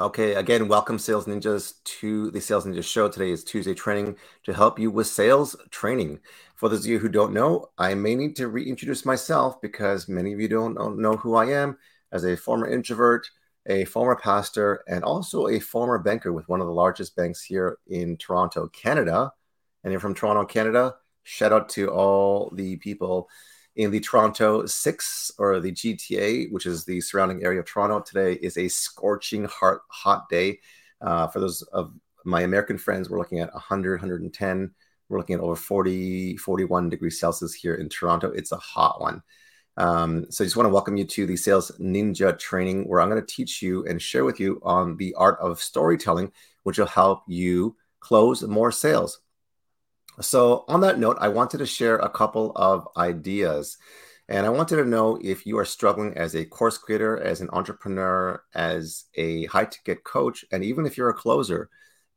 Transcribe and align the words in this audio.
Okay, 0.00 0.34
again, 0.34 0.66
welcome 0.66 0.98
Sales 0.98 1.26
Ninjas 1.26 1.74
to 1.84 2.32
the 2.32 2.40
Sales 2.40 2.66
Ninja 2.66 2.82
Show. 2.82 3.08
Today 3.08 3.30
is 3.30 3.44
Tuesday 3.44 3.72
training 3.72 4.16
to 4.42 4.52
help 4.52 4.78
you 4.80 4.90
with 4.90 5.06
sales 5.06 5.54
training. 5.70 6.18
For 6.56 6.68
those 6.68 6.80
of 6.80 6.90
you 6.90 6.98
who 6.98 7.08
don't 7.08 7.32
know, 7.32 7.70
I 7.78 7.94
may 7.94 8.16
need 8.16 8.34
to 8.36 8.48
reintroduce 8.48 9.04
myself 9.04 9.60
because 9.60 10.08
many 10.08 10.32
of 10.32 10.40
you 10.40 10.48
don't 10.48 10.98
know 10.98 11.16
who 11.16 11.36
I 11.36 11.46
am 11.50 11.78
as 12.10 12.24
a 12.24 12.36
former 12.36 12.68
introvert, 12.68 13.30
a 13.66 13.84
former 13.84 14.16
pastor, 14.16 14.82
and 14.88 15.04
also 15.04 15.46
a 15.46 15.60
former 15.60 16.00
banker 16.00 16.32
with 16.32 16.48
one 16.48 16.60
of 16.60 16.66
the 16.66 16.72
largest 16.72 17.14
banks 17.14 17.40
here 17.40 17.78
in 17.86 18.16
Toronto, 18.16 18.66
Canada. 18.68 19.32
And 19.84 19.92
you're 19.92 20.00
from 20.00 20.14
Toronto, 20.14 20.44
Canada. 20.44 20.96
Shout 21.22 21.52
out 21.52 21.68
to 21.70 21.90
all 21.90 22.50
the 22.54 22.76
people 22.78 23.28
in 23.76 23.90
the 23.90 24.00
Toronto 24.00 24.66
6 24.66 25.32
or 25.38 25.60
the 25.60 25.72
GTA, 25.72 26.50
which 26.52 26.66
is 26.66 26.84
the 26.84 27.00
surrounding 27.00 27.44
area 27.44 27.60
of 27.60 27.66
Toronto. 27.66 28.00
Today 28.00 28.34
is 28.34 28.56
a 28.58 28.68
scorching 28.68 29.44
hot, 29.44 29.78
hot 29.88 30.28
day. 30.28 30.60
Uh, 31.00 31.26
for 31.28 31.40
those 31.40 31.62
of 31.62 31.92
my 32.24 32.42
American 32.42 32.78
friends, 32.78 33.08
we're 33.08 33.18
looking 33.18 33.40
at 33.40 33.52
100, 33.52 34.00
110. 34.00 34.70
We're 35.08 35.18
looking 35.18 35.34
at 35.34 35.40
over 35.40 35.56
40, 35.56 36.36
41 36.36 36.90
degrees 36.90 37.18
Celsius 37.18 37.54
here 37.54 37.74
in 37.74 37.88
Toronto. 37.88 38.30
It's 38.30 38.52
a 38.52 38.56
hot 38.56 39.00
one. 39.00 39.22
Um, 39.78 40.26
so 40.30 40.44
I 40.44 40.46
just 40.46 40.56
want 40.56 40.66
to 40.66 40.72
welcome 40.72 40.98
you 40.98 41.04
to 41.04 41.26
the 41.26 41.36
Sales 41.36 41.72
Ninja 41.80 42.38
training 42.38 42.86
where 42.88 43.00
I'm 43.00 43.08
going 43.08 43.20
to 43.20 43.26
teach 43.26 43.62
you 43.62 43.86
and 43.86 44.00
share 44.00 44.24
with 44.24 44.38
you 44.38 44.60
on 44.62 44.96
the 44.98 45.14
art 45.14 45.38
of 45.40 45.62
storytelling, 45.62 46.30
which 46.62 46.78
will 46.78 46.86
help 46.86 47.22
you 47.26 47.76
close 48.00 48.42
more 48.42 48.70
sales. 48.70 49.20
So, 50.22 50.64
on 50.68 50.80
that 50.80 50.98
note, 50.98 51.18
I 51.20 51.28
wanted 51.28 51.58
to 51.58 51.66
share 51.66 51.96
a 51.96 52.08
couple 52.08 52.52
of 52.56 52.88
ideas. 52.96 53.76
And 54.28 54.46
I 54.46 54.50
wanted 54.50 54.76
to 54.76 54.84
know 54.84 55.18
if 55.22 55.44
you 55.46 55.58
are 55.58 55.64
struggling 55.64 56.16
as 56.16 56.34
a 56.34 56.44
course 56.44 56.78
creator, 56.78 57.20
as 57.20 57.40
an 57.40 57.50
entrepreneur, 57.52 58.42
as 58.54 59.04
a 59.16 59.46
high 59.46 59.66
ticket 59.66 60.04
coach, 60.04 60.44
and 60.52 60.64
even 60.64 60.86
if 60.86 60.96
you're 60.96 61.10
a 61.10 61.14
closer 61.14 61.68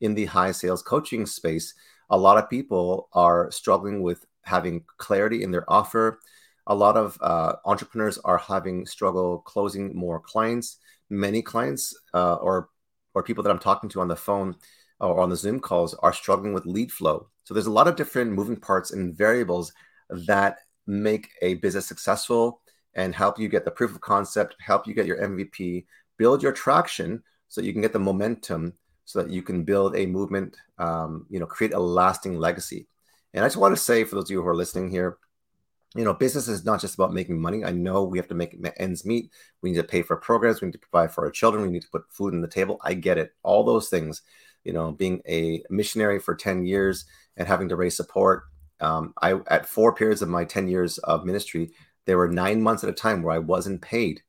in 0.01 0.13
the 0.13 0.25
high 0.25 0.51
sales 0.51 0.83
coaching 0.83 1.25
space, 1.25 1.73
a 2.09 2.17
lot 2.17 2.37
of 2.37 2.49
people 2.49 3.09
are 3.13 3.49
struggling 3.51 4.01
with 4.03 4.25
having 4.43 4.83
clarity 4.97 5.43
in 5.43 5.51
their 5.51 5.69
offer. 5.71 6.19
A 6.67 6.75
lot 6.75 6.95
of 6.97 7.17
uh, 7.21 7.55
entrepreneurs 7.65 8.17
are 8.19 8.37
having 8.37 8.85
struggle 8.85 9.39
closing 9.39 9.95
more 9.95 10.19
clients. 10.19 10.77
Many 11.09 11.41
clients 11.41 11.97
uh, 12.13 12.35
or 12.35 12.69
or 13.13 13.23
people 13.23 13.43
that 13.43 13.49
I'm 13.49 13.59
talking 13.59 13.89
to 13.91 14.01
on 14.01 14.07
the 14.07 14.15
phone 14.15 14.55
or 14.99 15.19
on 15.19 15.29
the 15.29 15.35
Zoom 15.35 15.59
calls 15.59 15.93
are 15.95 16.13
struggling 16.13 16.53
with 16.53 16.65
lead 16.65 16.91
flow. 16.91 17.27
So 17.43 17.53
there's 17.53 17.67
a 17.67 17.71
lot 17.71 17.87
of 17.87 17.95
different 17.95 18.31
moving 18.31 18.55
parts 18.55 18.91
and 18.91 19.15
variables 19.15 19.73
that 20.09 20.59
make 20.87 21.29
a 21.41 21.55
business 21.55 21.85
successful 21.85 22.61
and 22.95 23.13
help 23.13 23.39
you 23.39 23.49
get 23.49 23.65
the 23.65 23.71
proof 23.71 23.93
of 23.93 24.01
concept, 24.01 24.55
help 24.59 24.87
you 24.87 24.93
get 24.93 25.05
your 25.05 25.17
MVP, 25.17 25.85
build 26.17 26.41
your 26.41 26.53
traction 26.53 27.21
so 27.47 27.61
you 27.61 27.73
can 27.73 27.81
get 27.81 27.93
the 27.93 27.99
momentum 27.99 28.73
so 29.03 29.21
that 29.21 29.31
you 29.31 29.43
can 29.43 29.63
build 29.63 29.95
a 29.95 30.05
movement, 30.05 30.55
um, 30.79 31.25
you 31.29 31.39
know, 31.39 31.45
create 31.45 31.73
a 31.73 31.79
lasting 31.79 32.37
legacy. 32.37 32.87
And 33.33 33.43
I 33.43 33.47
just 33.47 33.57
want 33.57 33.75
to 33.75 33.81
say 33.81 34.03
for 34.03 34.15
those 34.15 34.25
of 34.25 34.31
you 34.31 34.41
who 34.41 34.47
are 34.47 34.55
listening 34.55 34.89
here, 34.89 35.17
you 35.95 36.03
know, 36.03 36.13
business 36.13 36.47
is 36.47 36.65
not 36.65 36.81
just 36.81 36.95
about 36.95 37.13
making 37.13 37.39
money. 37.39 37.63
I 37.63 37.71
know 37.71 38.03
we 38.03 38.17
have 38.17 38.27
to 38.29 38.35
make 38.35 38.57
ends 38.77 39.05
meet. 39.05 39.31
We 39.61 39.71
need 39.71 39.77
to 39.77 39.83
pay 39.83 40.01
for 40.01 40.17
programs. 40.17 40.61
We 40.61 40.67
need 40.67 40.73
to 40.73 40.79
provide 40.79 41.13
for 41.13 41.25
our 41.25 41.31
children. 41.31 41.63
We 41.63 41.69
need 41.69 41.83
to 41.83 41.89
put 41.89 42.11
food 42.11 42.33
on 42.33 42.41
the 42.41 42.49
table. 42.49 42.79
I 42.83 42.95
get 42.95 43.17
it. 43.17 43.33
All 43.43 43.63
those 43.63 43.87
things 43.87 44.21
you 44.65 44.73
know, 44.73 44.91
being 44.91 45.21
a 45.27 45.63
missionary 45.69 46.19
for 46.19 46.35
10 46.35 46.65
years 46.65 47.05
and 47.37 47.47
having 47.47 47.69
to 47.69 47.75
raise 47.75 47.95
support. 47.95 48.43
Um, 48.81 49.13
I 49.21 49.39
at 49.47 49.67
four 49.67 49.95
periods 49.95 50.21
of 50.21 50.27
my 50.27 50.43
10 50.43 50.67
years 50.67 50.97
of 50.97 51.23
ministry, 51.23 51.71
there 52.05 52.17
were 52.17 52.27
nine 52.27 52.61
months 52.61 52.83
at 52.83 52.89
a 52.89 52.93
time 52.93 53.21
where 53.23 53.35
I 53.35 53.39
wasn't 53.39 53.81
paid. 53.81 54.21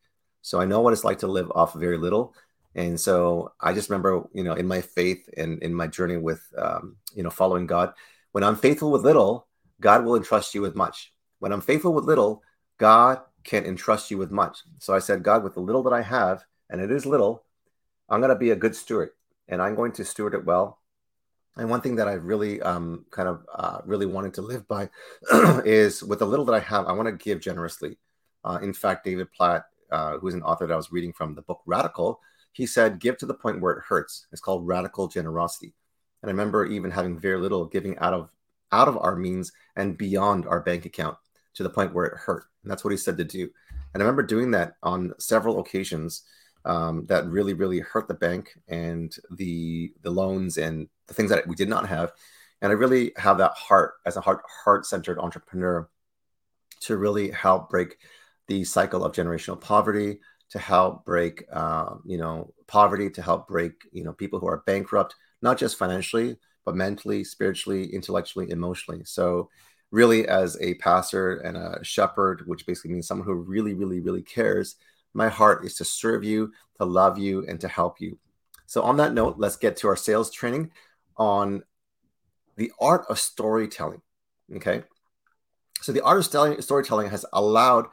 So 0.42 0.60
I 0.60 0.64
know 0.64 0.80
what 0.80 0.92
it's 0.92 1.04
like 1.04 1.18
to 1.20 1.26
live 1.26 1.50
off 1.54 1.74
very 1.74 1.98
little. 1.98 2.34
And 2.76 3.00
so 3.00 3.52
I 3.60 3.72
just 3.72 3.88
remember, 3.90 4.28
you 4.32 4.44
know, 4.44 4.52
in 4.52 4.68
my 4.68 4.82
faith 4.82 5.28
and 5.36 5.60
in 5.62 5.74
my 5.74 5.86
journey 5.86 6.18
with, 6.18 6.42
um, 6.56 6.96
you 7.14 7.22
know, 7.22 7.30
following 7.30 7.66
God, 7.66 7.94
when 8.32 8.44
I'm 8.44 8.54
faithful 8.54 8.92
with 8.92 9.02
little, 9.02 9.48
God 9.80 10.04
will 10.04 10.14
entrust 10.14 10.54
you 10.54 10.60
with 10.60 10.76
much. 10.76 11.12
When 11.38 11.52
I'm 11.52 11.62
faithful 11.62 11.92
with 11.94 12.04
little, 12.04 12.42
God 12.78 13.20
can 13.44 13.64
entrust 13.64 14.10
you 14.10 14.18
with 14.18 14.30
much. 14.30 14.58
So 14.78 14.94
I 14.94 14.98
said, 14.98 15.22
God, 15.22 15.42
with 15.42 15.54
the 15.54 15.60
little 15.60 15.82
that 15.84 15.92
I 15.92 16.02
have, 16.02 16.44
and 16.68 16.80
it 16.80 16.90
is 16.90 17.06
little, 17.06 17.44
I'm 18.08 18.20
going 18.20 18.30
to 18.30 18.36
be 18.36 18.50
a 18.50 18.56
good 18.56 18.76
steward 18.76 19.10
and 19.48 19.62
I'm 19.62 19.74
going 19.74 19.92
to 19.92 20.04
steward 20.04 20.34
it 20.34 20.44
well. 20.44 20.80
And 21.56 21.70
one 21.70 21.80
thing 21.80 21.96
that 21.96 22.08
I 22.08 22.12
really 22.12 22.60
um, 22.60 23.06
kind 23.10 23.28
of 23.28 23.46
uh, 23.54 23.78
really 23.86 24.06
wanted 24.06 24.34
to 24.34 24.42
live 24.42 24.68
by 24.68 24.90
is 25.64 26.02
with 26.02 26.18
the 26.18 26.26
little 26.26 26.44
that 26.46 26.54
I 26.54 26.60
have, 26.60 26.86
I 26.86 26.92
want 26.92 27.06
to 27.06 27.12
give 27.12 27.40
generously. 27.40 27.98
Uh, 28.44 28.58
in 28.62 28.74
fact, 28.74 29.04
David 29.04 29.32
Platt, 29.32 29.64
uh, 29.90 30.18
who's 30.18 30.34
an 30.34 30.42
author 30.42 30.66
that 30.66 30.74
I 30.74 30.76
was 30.76 30.92
reading 30.92 31.12
from 31.12 31.34
the 31.34 31.42
book 31.42 31.62
Radical, 31.66 32.20
he 32.52 32.66
said, 32.66 33.00
"Give 33.00 33.16
to 33.18 33.26
the 33.26 33.34
point 33.34 33.60
where 33.60 33.72
it 33.72 33.84
hurts." 33.88 34.26
It's 34.32 34.40
called 34.40 34.66
radical 34.66 35.08
generosity. 35.08 35.74
And 36.22 36.30
I 36.30 36.32
remember 36.32 36.66
even 36.66 36.90
having 36.90 37.18
very 37.18 37.38
little, 37.38 37.64
giving 37.64 37.98
out 37.98 38.14
of 38.14 38.30
out 38.72 38.88
of 38.88 38.98
our 38.98 39.16
means 39.16 39.52
and 39.76 39.96
beyond 39.96 40.46
our 40.46 40.60
bank 40.60 40.84
account 40.84 41.16
to 41.54 41.62
the 41.62 41.70
point 41.70 41.94
where 41.94 42.06
it 42.06 42.16
hurt. 42.16 42.44
And 42.62 42.70
that's 42.70 42.84
what 42.84 42.90
he 42.90 42.96
said 42.96 43.16
to 43.18 43.24
do. 43.24 43.48
And 43.94 44.02
I 44.02 44.06
remember 44.06 44.22
doing 44.22 44.50
that 44.50 44.74
on 44.82 45.14
several 45.18 45.60
occasions 45.60 46.22
um, 46.66 47.06
that 47.06 47.26
really 47.26 47.54
really 47.54 47.80
hurt 47.80 48.08
the 48.08 48.14
bank 48.14 48.58
and 48.68 49.16
the 49.30 49.92
the 50.02 50.10
loans 50.10 50.58
and 50.58 50.88
the 51.06 51.14
things 51.14 51.30
that 51.30 51.46
we 51.46 51.54
did 51.54 51.68
not 51.68 51.88
have. 51.88 52.12
And 52.62 52.72
i 52.72 52.74
really 52.74 53.12
have 53.16 53.38
that 53.38 53.52
heart 53.52 53.94
as 54.06 54.16
a 54.16 54.20
heart 54.20 54.42
heart 54.64 54.86
centered 54.86 55.18
entrepreneur 55.18 55.88
to 56.80 56.96
really 56.96 57.30
help 57.30 57.70
break 57.70 57.98
the 58.48 58.64
cycle 58.64 59.04
of 59.04 59.12
generational 59.12 59.60
poverty 59.60 60.20
to 60.50 60.58
help 60.58 61.04
break 61.04 61.44
uh, 61.52 61.94
you 62.04 62.18
know 62.18 62.52
poverty 62.66 63.10
to 63.10 63.22
help 63.22 63.48
break 63.48 63.72
you 63.92 64.04
know 64.04 64.12
people 64.12 64.38
who 64.38 64.46
are 64.46 64.62
bankrupt 64.66 65.14
not 65.42 65.58
just 65.58 65.78
financially 65.78 66.36
but 66.64 66.74
mentally 66.74 67.22
spiritually 67.24 67.86
intellectually 67.94 68.50
emotionally. 68.50 69.02
So 69.04 69.48
really 69.92 70.26
as 70.28 70.60
a 70.60 70.74
pastor 70.74 71.36
and 71.38 71.56
a 71.56 71.78
shepherd 71.82 72.42
which 72.46 72.66
basically 72.66 72.92
means 72.92 73.06
someone 73.06 73.26
who 73.26 73.34
really 73.34 73.74
really 73.74 74.00
really 74.00 74.22
cares 74.22 74.76
my 75.16 75.28
heart 75.28 75.64
is 75.64 75.74
to 75.76 75.84
serve 75.84 76.24
you, 76.24 76.52
to 76.78 76.84
love 76.84 77.18
you, 77.18 77.44
and 77.46 77.60
to 77.60 77.68
help 77.68 78.00
you. 78.00 78.18
So, 78.66 78.82
on 78.82 78.96
that 78.98 79.14
note, 79.14 79.36
let's 79.38 79.56
get 79.56 79.76
to 79.78 79.88
our 79.88 79.96
sales 79.96 80.30
training 80.30 80.72
on 81.16 81.62
the 82.56 82.72
art 82.80 83.04
of 83.08 83.18
storytelling. 83.18 84.02
Okay. 84.56 84.84
So, 85.80 85.92
the 85.92 86.02
art 86.02 86.18
of 86.18 86.64
storytelling 86.64 87.10
has 87.10 87.24
allowed 87.32 87.86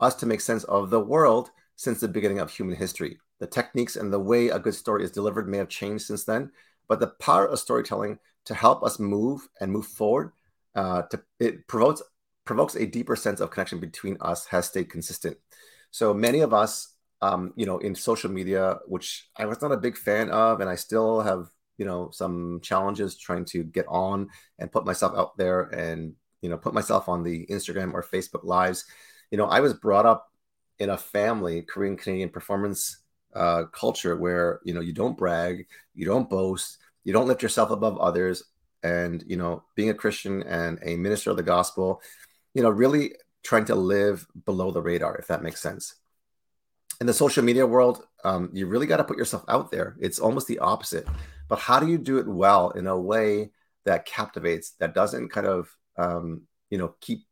us 0.00 0.14
to 0.16 0.26
make 0.26 0.40
sense 0.40 0.64
of 0.64 0.90
the 0.90 1.00
world 1.00 1.50
since 1.76 2.00
the 2.00 2.08
beginning 2.08 2.38
of 2.38 2.50
human 2.50 2.76
history. 2.76 3.18
The 3.38 3.46
techniques 3.46 3.96
and 3.96 4.12
the 4.12 4.20
way 4.20 4.48
a 4.48 4.58
good 4.58 4.74
story 4.74 5.04
is 5.04 5.10
delivered 5.10 5.48
may 5.48 5.58
have 5.58 5.68
changed 5.68 6.06
since 6.06 6.24
then, 6.24 6.50
but 6.88 7.00
the 7.00 7.08
power 7.20 7.46
of 7.46 7.58
storytelling 7.58 8.18
to 8.46 8.54
help 8.54 8.82
us 8.82 8.98
move 8.98 9.48
and 9.60 9.72
move 9.72 9.86
forward, 9.86 10.32
uh, 10.74 11.02
to, 11.02 11.22
it 11.38 11.66
provokes 11.66 12.02
provokes 12.44 12.74
a 12.74 12.86
deeper 12.86 13.14
sense 13.16 13.40
of 13.40 13.50
connection 13.50 13.78
between 13.78 14.16
us 14.20 14.46
has 14.46 14.66
stayed 14.66 14.90
consistent. 14.90 15.36
So 15.90 16.14
many 16.14 16.40
of 16.40 16.54
us, 16.54 16.94
um, 17.20 17.52
you 17.56 17.66
know, 17.66 17.78
in 17.78 17.94
social 17.94 18.30
media, 18.30 18.78
which 18.86 19.28
I 19.36 19.46
was 19.46 19.60
not 19.60 19.72
a 19.72 19.76
big 19.76 19.96
fan 19.96 20.30
of, 20.30 20.60
and 20.60 20.70
I 20.70 20.74
still 20.76 21.20
have, 21.20 21.48
you 21.78 21.84
know, 21.84 22.10
some 22.12 22.60
challenges 22.62 23.16
trying 23.16 23.44
to 23.46 23.64
get 23.64 23.86
on 23.88 24.28
and 24.58 24.72
put 24.72 24.86
myself 24.86 25.14
out 25.16 25.36
there 25.36 25.62
and, 25.62 26.14
you 26.42 26.48
know, 26.48 26.56
put 26.56 26.74
myself 26.74 27.08
on 27.08 27.22
the 27.22 27.46
Instagram 27.46 27.92
or 27.92 28.02
Facebook 28.02 28.44
lives. 28.44 28.84
You 29.30 29.38
know, 29.38 29.46
I 29.46 29.60
was 29.60 29.74
brought 29.74 30.06
up 30.06 30.30
in 30.78 30.90
a 30.90 30.96
family, 30.96 31.62
Korean 31.62 31.96
Canadian 31.96 32.30
performance 32.30 33.02
uh, 33.34 33.64
culture 33.72 34.16
where, 34.16 34.60
you 34.64 34.74
know, 34.74 34.80
you 34.80 34.92
don't 34.92 35.16
brag, 35.16 35.66
you 35.94 36.06
don't 36.06 36.28
boast, 36.28 36.78
you 37.04 37.12
don't 37.12 37.28
lift 37.28 37.42
yourself 37.42 37.70
above 37.70 37.98
others. 37.98 38.44
And, 38.82 39.22
you 39.26 39.36
know, 39.36 39.62
being 39.74 39.90
a 39.90 39.94
Christian 39.94 40.42
and 40.44 40.78
a 40.82 40.96
minister 40.96 41.30
of 41.30 41.36
the 41.36 41.42
gospel, 41.42 42.00
you 42.54 42.62
know, 42.62 42.70
really 42.70 43.12
trying 43.42 43.64
to 43.66 43.74
live 43.74 44.26
below 44.44 44.70
the 44.70 44.82
radar, 44.82 45.16
if 45.16 45.26
that 45.28 45.42
makes 45.42 45.60
sense. 45.60 45.94
In 47.00 47.06
the 47.06 47.14
social 47.14 47.42
media 47.42 47.66
world, 47.66 48.04
um, 48.24 48.50
you 48.52 48.66
really 48.66 48.86
got 48.86 48.98
to 48.98 49.04
put 49.04 49.16
yourself 49.16 49.44
out 49.48 49.70
there. 49.70 49.96
It's 50.00 50.18
almost 50.18 50.46
the 50.46 50.58
opposite. 50.58 51.06
But 51.48 51.58
how 51.58 51.80
do 51.80 51.88
you 51.88 51.98
do 51.98 52.18
it 52.18 52.28
well 52.28 52.70
in 52.70 52.86
a 52.86 52.98
way 52.98 53.50
that 53.84 54.04
captivates, 54.04 54.72
that 54.80 54.94
doesn't 54.94 55.30
kind 55.30 55.46
of, 55.46 55.74
um, 55.96 56.42
you 56.68 56.78
know, 56.78 56.94
keep 57.00 57.24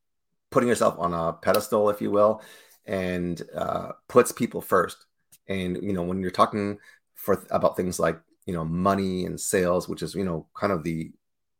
putting 0.50 0.68
yourself 0.68 0.96
on 0.98 1.12
a 1.12 1.34
pedestal, 1.34 1.90
if 1.90 2.00
you 2.00 2.10
will, 2.10 2.42
and 2.86 3.42
uh, 3.54 3.92
puts 4.08 4.32
people 4.32 4.62
first? 4.62 5.04
And 5.48 5.82
you 5.82 5.92
know, 5.92 6.02
when 6.02 6.20
you're 6.20 6.30
talking 6.30 6.78
for 7.14 7.44
about 7.50 7.76
things 7.76 7.98
like 7.98 8.18
you 8.46 8.54
know 8.54 8.64
money 8.64 9.26
and 9.26 9.38
sales, 9.38 9.88
which 9.88 10.02
is 10.02 10.14
you 10.14 10.24
know 10.24 10.46
kind 10.54 10.72
of 10.72 10.82
the 10.82 11.12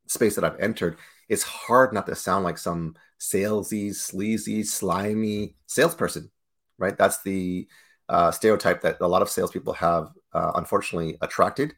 space 0.09 0.35
that 0.35 0.45
I've 0.45 0.59
entered, 0.61 0.97
it's 1.29 1.45
hard 1.45 1.93
not 1.93 2.07
to 2.07 2.15
sound 2.15 2.45
like 2.45 2.59
some 2.59 2.97
salesy, 3.21 3.95
sleazy, 3.95 4.63
slimy 4.65 5.55
salesperson, 5.67 6.31
right? 6.79 6.97
That's 6.97 7.23
the 7.23 7.69
uh, 8.09 8.31
stereotype 8.31 8.81
that 8.83 9.01
a 9.01 9.07
lot 9.07 9.23
of 9.23 9.31
salespeople 9.31 9.75
have, 9.75 10.11
uh, 10.33 10.53
unfortunately, 10.55 11.19
attracted. 11.21 11.75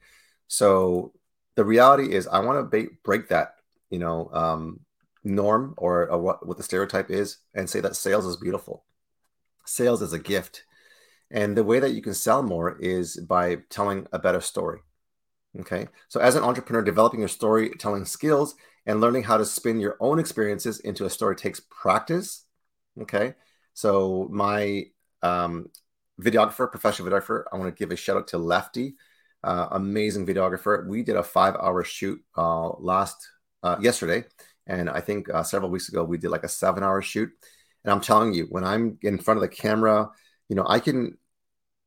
So 0.46 1.12
the 1.56 1.64
reality 1.64 2.12
is, 2.14 2.26
I 2.26 2.40
want 2.40 2.58
to 2.58 2.64
ba- 2.64 2.92
break 3.02 3.28
that, 3.28 3.56
you 3.90 3.98
know, 3.98 4.30
um, 4.32 4.80
norm 5.24 5.74
or, 5.76 6.08
or 6.10 6.18
what, 6.18 6.46
what 6.46 6.56
the 6.56 6.62
stereotype 6.62 7.10
is, 7.10 7.38
and 7.54 7.68
say 7.68 7.80
that 7.80 7.96
sales 7.96 8.26
is 8.26 8.36
beautiful. 8.36 8.84
sales 9.64 10.02
is 10.02 10.12
a 10.12 10.18
gift. 10.18 10.64
And 11.30 11.56
the 11.56 11.64
way 11.64 11.78
that 11.80 11.92
you 11.92 12.02
can 12.02 12.14
sell 12.14 12.42
more 12.42 12.76
is 12.80 13.16
by 13.16 13.58
telling 13.68 14.06
a 14.12 14.18
better 14.18 14.40
story. 14.40 14.80
Okay. 15.58 15.88
So, 16.08 16.20
as 16.20 16.37
an 16.37 16.44
entrepreneur, 16.44 16.82
developing 16.82 17.20
your 17.20 17.29
storytelling 17.29 18.05
skills 18.05 18.55
and 18.87 19.00
learning 19.00 19.25
how 19.25 19.37
to 19.37 19.44
spin 19.44 19.81
your 19.81 19.97
own 20.00 20.19
experiences 20.19 20.81
into 20.81 21.05
a 21.05 21.11
story 21.11 21.35
takes 21.35 21.61
practice. 21.70 22.44
Okay. 23.00 23.35
So, 23.75 24.29
my 24.31 24.85
um, 25.23 25.70
videographer, 26.20 26.70
professional 26.70 27.08
videographer, 27.08 27.44
I 27.52 27.56
want 27.56 27.75
to 27.75 27.79
give 27.79 27.91
a 27.91 27.97
shout 27.97 28.17
out 28.17 28.29
to 28.29 28.38
Lefty, 28.38 28.94
uh, 29.43 29.69
amazing 29.73 30.26
videographer. 30.26 30.87
We 30.87 31.02
did 31.02 31.17
a 31.17 31.23
five 31.23 31.56
hour 31.56 31.82
shoot 31.82 32.23
uh, 32.37 32.70
last 32.79 33.29
uh, 33.62 33.76
yesterday. 33.81 34.25
And 34.67 34.88
I 34.88 35.00
think 35.00 35.29
uh, 35.29 35.43
several 35.43 35.70
weeks 35.70 35.88
ago, 35.88 36.05
we 36.05 36.19
did 36.19 36.31
like 36.31 36.44
a 36.44 36.49
seven 36.49 36.82
hour 36.85 37.02
shoot. 37.02 37.31
And 37.85 37.93
I'm 37.93 38.00
telling 38.00 38.32
you, 38.35 38.47
when 38.50 38.62
I'm 38.62 38.99
in 39.02 39.19
front 39.19 39.38
of 39.38 39.43
the 39.43 39.49
camera, 39.49 40.11
you 40.49 40.55
know, 40.55 40.67
I 40.69 40.79
can, 40.79 41.17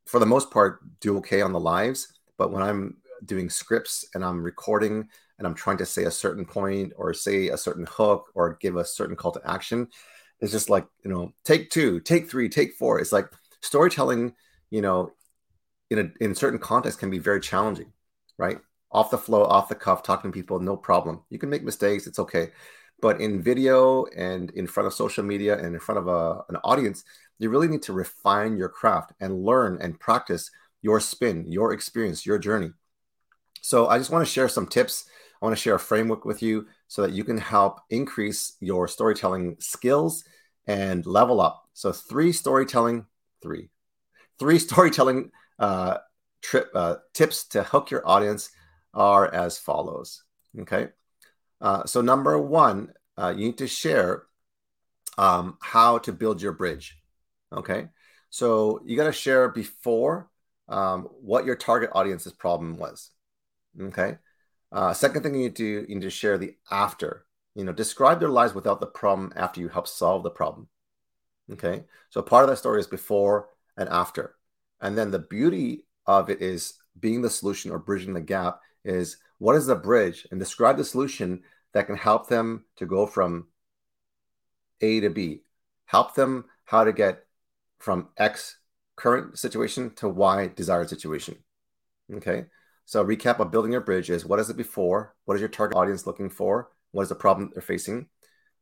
for 0.05 0.19
the 0.19 0.25
most 0.25 0.51
part, 0.51 0.79
do 0.99 1.17
okay 1.19 1.41
on 1.41 1.53
the 1.53 1.59
lives. 1.59 2.11
But 2.37 2.51
when 2.51 2.63
I'm 2.63 2.97
doing 3.25 3.49
scripts 3.49 4.05
and 4.13 4.23
I'm 4.23 4.43
recording 4.43 5.07
and 5.37 5.47
I'm 5.47 5.55
trying 5.55 5.77
to 5.77 5.85
say 5.85 6.03
a 6.03 6.11
certain 6.11 6.45
point 6.45 6.93
or 6.95 7.13
say 7.13 7.49
a 7.49 7.57
certain 7.57 7.87
hook 7.89 8.31
or 8.35 8.57
give 8.61 8.75
a 8.75 8.85
certain 8.85 9.15
call 9.15 9.31
to 9.31 9.41
action, 9.49 9.87
it's 10.39 10.51
just 10.51 10.69
like, 10.69 10.85
you 11.03 11.09
know, 11.09 11.33
take 11.43 11.69
two, 11.69 11.99
take 11.99 12.29
three, 12.29 12.49
take 12.49 12.73
four. 12.73 12.99
It's 12.99 13.11
like 13.11 13.29
storytelling, 13.61 14.33
you 14.69 14.81
know, 14.81 15.11
in 15.89 15.99
a 15.99 16.23
in 16.23 16.35
certain 16.35 16.59
context 16.59 16.99
can 16.99 17.09
be 17.09 17.19
very 17.19 17.39
challenging, 17.39 17.91
right? 18.37 18.59
Off 18.91 19.11
the 19.11 19.17
flow, 19.17 19.43
off 19.43 19.69
the 19.69 19.75
cuff, 19.75 20.03
talking 20.03 20.31
to 20.31 20.35
people, 20.35 20.59
no 20.59 20.75
problem. 20.77 21.23
You 21.29 21.39
can 21.39 21.49
make 21.49 21.63
mistakes, 21.63 22.07
it's 22.07 22.19
okay. 22.19 22.49
But 23.01 23.19
in 23.19 23.41
video 23.41 24.05
and 24.15 24.51
in 24.51 24.67
front 24.67 24.87
of 24.87 24.93
social 24.93 25.23
media 25.23 25.57
and 25.57 25.73
in 25.73 25.79
front 25.79 25.99
of 25.99 26.07
a, 26.07 26.43
an 26.49 26.57
audience, 26.63 27.03
you 27.39 27.49
really 27.49 27.67
need 27.67 27.81
to 27.83 27.93
refine 27.93 28.55
your 28.57 28.69
craft 28.69 29.13
and 29.19 29.43
learn 29.43 29.77
and 29.81 29.99
practice 29.99 30.49
your 30.81 30.99
spin, 30.99 31.45
your 31.47 31.73
experience, 31.73 32.25
your 32.25 32.37
journey. 32.37 32.71
So 33.63 33.87
I 33.87 33.97
just 33.97 34.11
want 34.11 34.27
to 34.27 34.31
share 34.31 34.49
some 34.49 34.67
tips. 34.67 35.05
I 35.41 35.45
want 35.45 35.55
to 35.55 35.61
share 35.61 35.75
a 35.75 35.79
framework 35.79 36.25
with 36.25 36.43
you 36.43 36.67
so 36.89 37.01
that 37.01 37.13
you 37.13 37.23
can 37.23 37.37
help 37.37 37.79
increase 37.89 38.57
your 38.59 38.89
storytelling 38.89 39.55
skills 39.59 40.25
and 40.67 41.05
level 41.05 41.39
up. 41.39 41.63
So 41.73 41.93
three 41.93 42.33
storytelling, 42.33 43.05
three, 43.41 43.69
three 44.37 44.59
storytelling 44.67 45.31
uh, 45.59 45.99
trip 46.41 46.71
uh, 46.75 46.95
tips 47.13 47.47
to 47.49 47.63
hook 47.63 47.89
your 47.89 48.05
audience 48.05 48.49
are 48.93 49.33
as 49.33 49.57
follows. 49.57 50.23
Okay. 50.59 50.89
Uh, 51.61 51.85
so 51.85 52.01
number 52.01 52.37
one, 52.37 52.91
uh, 53.17 53.33
you 53.35 53.45
need 53.45 53.57
to 53.59 53.67
share 53.67 54.23
um, 55.17 55.57
how 55.61 55.99
to 55.99 56.11
build 56.11 56.41
your 56.41 56.51
bridge. 56.51 56.97
Okay. 57.53 57.87
So 58.29 58.81
you 58.85 58.97
got 58.97 59.05
to 59.05 59.13
share 59.13 59.47
before 59.47 60.29
um, 60.67 61.03
what 61.21 61.45
your 61.45 61.55
target 61.55 61.91
audience's 61.93 62.33
problem 62.33 62.77
was. 62.77 63.09
Okay. 63.79 64.17
Uh, 64.71 64.93
second 64.93 65.23
thing 65.23 65.35
you 65.35 65.41
need 65.41 65.55
to 65.55 65.85
you 65.87 65.95
need 65.95 66.01
to 66.01 66.09
share 66.09 66.37
the 66.37 66.55
after. 66.71 67.25
You 67.55 67.63
know, 67.63 67.71
describe 67.71 68.19
their 68.19 68.29
lives 68.29 68.55
without 68.55 68.79
the 68.79 68.87
problem 68.87 69.31
after 69.35 69.61
you 69.61 69.69
help 69.69 69.87
solve 69.87 70.23
the 70.23 70.31
problem. 70.31 70.67
Okay. 71.51 71.83
So 72.09 72.21
part 72.21 72.43
of 72.43 72.49
that 72.49 72.57
story 72.57 72.79
is 72.79 72.87
before 72.87 73.49
and 73.77 73.89
after. 73.89 74.35
And 74.81 74.97
then 74.97 75.11
the 75.11 75.19
beauty 75.19 75.85
of 76.05 76.29
it 76.29 76.41
is 76.41 76.75
being 76.99 77.21
the 77.21 77.29
solution 77.29 77.71
or 77.71 77.79
bridging 77.79 78.13
the 78.13 78.21
gap 78.21 78.59
is 78.83 79.17
what 79.37 79.55
is 79.55 79.65
the 79.65 79.75
bridge 79.75 80.27
and 80.31 80.39
describe 80.39 80.77
the 80.77 80.83
solution 80.83 81.41
that 81.73 81.87
can 81.87 81.95
help 81.95 82.27
them 82.27 82.65
to 82.77 82.85
go 82.85 83.05
from 83.05 83.47
A 84.81 84.99
to 84.99 85.09
B. 85.09 85.41
Help 85.85 86.15
them 86.15 86.45
how 86.65 86.83
to 86.83 86.93
get 86.93 87.25
from 87.79 88.09
X 88.17 88.57
current 88.95 89.37
situation 89.37 89.93
to 89.95 90.07
Y 90.07 90.51
desired 90.55 90.89
situation. 90.89 91.37
Okay. 92.11 92.45
So 92.85 93.03
recap 93.03 93.39
of 93.39 93.51
building 93.51 93.71
your 93.71 93.81
bridge 93.81 94.09
is 94.09 94.25
what 94.25 94.39
is 94.39 94.49
it 94.49 94.57
before? 94.57 95.15
What 95.25 95.35
is 95.35 95.41
your 95.41 95.49
target 95.49 95.77
audience 95.77 96.05
looking 96.05 96.29
for? 96.29 96.69
What 96.91 97.03
is 97.03 97.09
the 97.09 97.15
problem 97.15 97.51
they're 97.53 97.61
facing? 97.61 98.07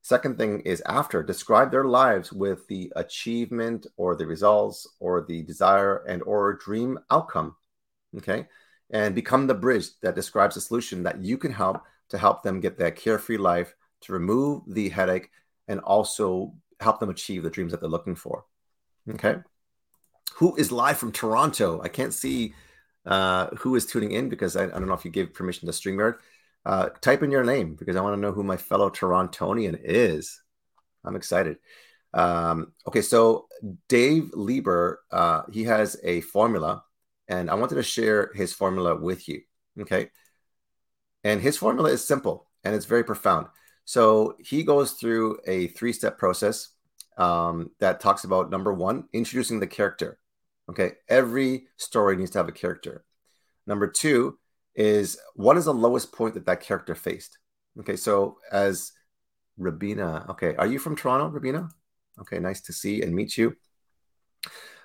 Second 0.03 0.37
thing 0.37 0.61
is 0.61 0.81
after, 0.85 1.21
describe 1.21 1.69
their 1.69 1.85
lives 1.85 2.33
with 2.33 2.67
the 2.67 2.91
achievement 2.95 3.85
or 3.97 4.15
the 4.15 4.25
results 4.25 4.87
or 4.99 5.25
the 5.27 5.43
desire 5.43 6.03
and 6.07 6.23
or 6.23 6.53
dream 6.53 6.97
outcome. 7.11 7.55
Okay. 8.17 8.47
And 8.89 9.15
become 9.15 9.47
the 9.47 9.53
bridge 9.53 9.99
that 10.01 10.15
describes 10.15 10.55
the 10.55 10.61
solution 10.61 11.03
that 11.03 11.23
you 11.23 11.37
can 11.37 11.51
help 11.51 11.83
to 12.09 12.17
help 12.17 12.43
them 12.43 12.59
get 12.59 12.77
that 12.79 12.95
carefree 12.95 13.37
life, 13.37 13.73
to 14.01 14.13
remove 14.13 14.63
the 14.67 14.89
headache, 14.89 15.29
and 15.67 15.79
also 15.79 16.53
help 16.79 16.99
them 16.99 17.09
achieve 17.09 17.43
the 17.43 17.49
dreams 17.49 17.71
that 17.71 17.79
they're 17.79 17.89
looking 17.89 18.15
for. 18.15 18.45
Okay. 19.09 19.37
Who 20.35 20.55
is 20.55 20.71
live 20.71 20.97
from 20.97 21.11
Toronto? 21.11 21.81
I 21.81 21.87
can't 21.87 22.13
see 22.13 22.53
uh, 23.05 23.47
who 23.57 23.75
is 23.75 23.85
tuning 23.85 24.11
in 24.11 24.29
because 24.29 24.55
I, 24.55 24.65
I 24.65 24.67
don't 24.67 24.87
know 24.87 24.93
if 24.93 25.05
you 25.05 25.11
gave 25.11 25.33
permission 25.33 25.65
to 25.67 25.71
StreamYard. 25.71 26.15
Uh, 26.63 26.89
type 27.01 27.23
in 27.23 27.31
your 27.31 27.43
name 27.43 27.75
because 27.75 27.95
I 27.95 28.01
want 28.01 28.15
to 28.15 28.21
know 28.21 28.31
who 28.31 28.43
my 28.43 28.57
fellow 28.57 28.89
Torontonian 28.89 29.79
is. 29.83 30.41
I'm 31.03 31.15
excited. 31.15 31.57
Um, 32.13 32.73
okay, 32.87 33.01
so 33.01 33.47
Dave 33.87 34.31
Lieber, 34.33 35.01
uh, 35.11 35.43
he 35.51 35.63
has 35.63 35.97
a 36.03 36.21
formula, 36.21 36.83
and 37.27 37.49
I 37.49 37.55
wanted 37.55 37.75
to 37.75 37.83
share 37.83 38.31
his 38.35 38.53
formula 38.53 38.95
with 38.95 39.27
you. 39.27 39.41
Okay, 39.79 40.11
and 41.23 41.41
his 41.41 41.57
formula 41.57 41.89
is 41.89 42.05
simple 42.05 42.47
and 42.63 42.75
it's 42.75 42.85
very 42.85 43.03
profound. 43.03 43.47
So 43.85 44.35
he 44.39 44.63
goes 44.63 44.93
through 44.93 45.39
a 45.45 45.67
three-step 45.67 46.17
process 46.17 46.69
um, 47.17 47.71
that 47.79 47.99
talks 47.99 48.23
about 48.23 48.49
number 48.49 48.73
one, 48.73 49.05
introducing 49.13 49.59
the 49.59 49.67
character. 49.67 50.17
Okay, 50.69 50.93
every 51.09 51.67
story 51.77 52.15
needs 52.15 52.31
to 52.31 52.39
have 52.39 52.47
a 52.47 52.53
character. 52.53 53.03
Number 53.67 53.87
two, 53.87 54.37
is 54.75 55.17
what 55.35 55.57
is 55.57 55.65
the 55.65 55.73
lowest 55.73 56.11
point 56.11 56.33
that 56.35 56.45
that 56.45 56.61
character 56.61 56.95
faced? 56.95 57.37
Okay, 57.79 57.95
so 57.95 58.37
as 58.51 58.91
Rabina, 59.59 60.29
okay, 60.29 60.55
are 60.55 60.67
you 60.67 60.79
from 60.79 60.95
Toronto, 60.95 61.37
Rabina? 61.37 61.69
Okay, 62.19 62.39
nice 62.39 62.61
to 62.61 62.73
see 62.73 63.01
and 63.01 63.13
meet 63.13 63.37
you. 63.37 63.55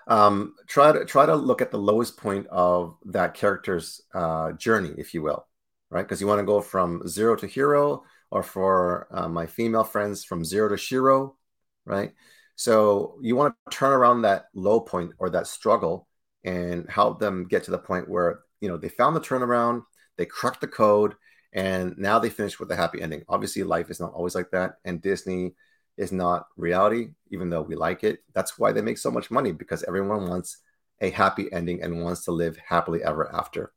Um, 0.09 0.55
try 0.69 0.93
to 0.93 1.05
try 1.05 1.27
to 1.27 1.35
look 1.35 1.61
at 1.61 1.71
the 1.71 1.79
lowest 1.79 2.17
point 2.17 2.47
of 2.47 2.97
that 3.07 3.35
character's 3.35 4.01
uh, 4.15 4.53
journey, 4.53 4.95
if 4.99 5.15
you 5.15 5.23
will, 5.23 5.47
right? 5.91 6.03
Because 6.03 6.21
you 6.21 6.27
want 6.27 6.39
to 6.41 6.47
go 6.47 6.61
from 6.61 7.07
zero 7.09 7.35
to 7.37 7.47
hero, 7.47 8.05
or 8.31 8.43
for 8.43 9.09
uh, 9.11 9.29
my 9.29 9.47
female 9.47 9.85
friends, 9.85 10.25
from 10.25 10.45
zero 10.45 10.69
to 10.69 10.77
shiro, 10.77 11.37
right? 11.85 12.13
So 12.57 13.19
you 13.21 13.37
want 13.37 13.55
to 13.71 13.77
turn 13.77 13.93
around 13.93 14.23
that 14.23 14.47
low 14.55 14.81
point 14.81 15.13
or 15.19 15.31
that 15.31 15.47
struggle 15.47 16.09
and 16.45 16.89
help 16.89 17.21
them 17.21 17.47
get 17.47 17.65
to 17.65 17.71
the 17.71 17.79
point 17.79 18.09
where 18.09 18.41
you 18.61 18.69
know 18.69 18.77
they 18.77 18.89
found 18.89 19.15
the 19.15 19.21
turnaround, 19.21 19.83
they 20.17 20.27
cracked 20.27 20.63
the 20.63 20.69
code, 20.69 21.15
and 21.53 21.97
now 21.99 22.19
they 22.19 22.31
finish 22.31 22.59
with 22.59 22.71
a 22.71 22.77
happy 22.77 23.01
ending. 23.01 23.23
Obviously, 23.29 23.63
life 23.63 23.91
is 23.91 24.01
not 24.01 24.13
always 24.13 24.35
like 24.35 24.51
that, 24.53 24.77
and 24.85 25.03
Disney 25.03 25.55
is 25.97 26.13
not 26.13 26.47
reality, 26.57 27.09
even 27.31 27.51
though 27.51 27.63
we 27.63 27.75
like 27.75 28.05
it. 28.05 28.21
That's 28.35 28.59
why 28.59 28.73
they 28.73 28.83
make 28.83 28.99
so 28.99 29.11
much 29.11 29.31
money 29.31 29.53
because 29.53 29.83
everyone 29.85 30.29
wants 30.29 30.59
a 31.01 31.11
happy 31.11 31.53
ending 31.53 31.83
and 31.83 32.03
wants 32.03 32.25
to 32.25 32.33
live 32.33 32.57
happily 32.57 33.03
ever 33.03 33.35
after. 33.35 33.73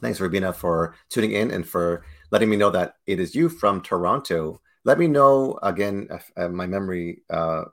Thanks, 0.00 0.18
Rabina, 0.18 0.54
for 0.54 0.94
tuning 1.10 1.32
in 1.32 1.50
and 1.50 1.68
for 1.68 2.04
letting 2.30 2.48
me 2.48 2.56
know 2.56 2.70
that 2.70 2.94
it 3.06 3.20
is 3.20 3.34
you 3.34 3.48
from 3.48 3.82
Toronto. 3.82 4.60
Let 4.84 4.98
me 4.98 5.06
know 5.06 5.58
again 5.62 6.08
if 6.10 6.30
uh, 6.36 6.48
my 6.48 6.66
memory 6.66 7.22
uh, 7.28 7.64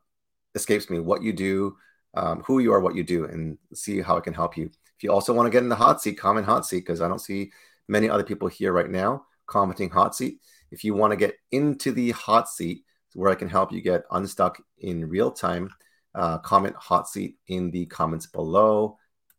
escapes 0.56 0.90
me 0.90 1.00
what 1.00 1.24
you 1.24 1.34
do, 1.34 1.78
um, 2.16 2.44
who 2.46 2.60
you 2.60 2.74
are, 2.74 2.80
what 2.80 2.96
you 2.96 3.04
do, 3.04 3.26
and 3.26 3.58
see 3.74 4.02
how 4.02 4.18
I 4.18 4.22
can 4.22 4.34
help 4.34 4.58
you. 4.58 4.66
If 4.66 5.04
you 5.04 5.12
also 5.12 5.34
want 5.34 5.48
to 5.48 5.52
get 5.52 5.64
in 5.64 5.70
the 5.70 5.76
hot 5.76 6.02
seat, 6.02 6.20
comment 6.20 6.46
hot 6.46 6.66
seat 6.66 6.80
because 6.80 7.02
I 7.02 7.08
don't 7.08 7.22
see 7.22 7.52
many 7.88 8.10
other 8.10 8.24
people 8.24 8.48
here 8.48 8.74
right 8.74 8.90
now 8.90 9.26
commenting 9.46 9.90
hot 9.90 10.16
seat. 10.16 10.40
If 10.72 10.84
you 10.84 10.94
want 10.94 11.12
to 11.12 11.18
get 11.18 11.36
into 11.52 11.92
the 11.92 12.12
hot 12.12 12.50
seat 12.50 12.84
where 13.14 13.32
I 13.32 13.36
can 13.36 13.50
help 13.50 13.72
you 13.72 13.82
get 13.82 14.04
unstuck 14.12 14.62
in 14.80 15.10
real 15.10 15.32
time, 15.32 15.70
uh, 16.14 16.38
comment 16.40 16.76
hot 16.76 17.08
seat 17.08 17.38
in 17.48 17.72
the 17.72 17.86
comments 17.86 18.28
below 18.28 18.98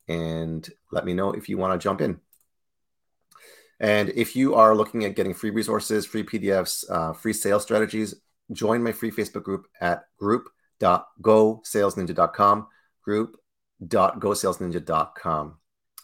and 0.09 0.69
let 0.91 1.05
me 1.05 1.13
know 1.13 1.33
if 1.33 1.49
you 1.49 1.59
want 1.59 1.79
to 1.79 1.83
jump 1.83 2.01
in. 2.01 2.19
And 3.81 4.09
if 4.11 4.35
you 4.35 4.55
are 4.55 4.75
looking 4.75 5.05
at 5.05 5.15
getting 5.15 5.35
free 5.35 5.51
resources, 5.51 6.07
free 6.07 6.25
PDFs, 6.25 6.85
uh, 6.91 7.13
free 7.13 7.33
sales 7.33 7.63
strategies, 7.63 8.15
join 8.53 8.83
my 8.83 8.93
free 8.93 9.11
Facebook 9.11 9.45
group 9.45 9.67
at 9.81 10.05
group.gosalesninja.com. 10.19 12.67
Group 13.03 13.37
www.gosalesninja.com. 13.85 15.59